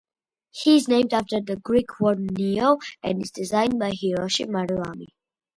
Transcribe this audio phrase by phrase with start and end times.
[0.49, 5.05] He is named after the Greek word "Neo" and is designed by Hiroshi Maruyama.